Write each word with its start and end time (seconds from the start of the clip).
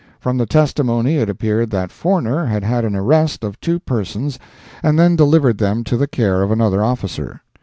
From 0.19 0.39
the 0.39 0.47
testimony 0.47 1.17
it 1.17 1.29
appeared 1.29 1.69
that 1.69 1.91
Forner 1.91 2.47
had 2.47 2.63
had 2.63 2.85
an 2.85 2.95
arrest 2.95 3.43
of 3.43 3.59
two 3.61 3.77
persons 3.77 4.39
and 4.81 4.97
then 4.97 5.15
delivered 5.15 5.59
them 5.59 5.83
to 5.83 5.95
the 5.95 6.07
care 6.07 6.41
of 6.41 6.49
another 6.49 6.83
officer. 6.83 7.43